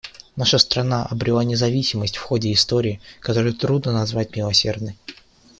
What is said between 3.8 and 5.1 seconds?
назвать милосердной.